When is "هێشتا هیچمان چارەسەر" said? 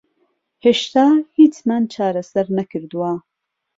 0.63-2.47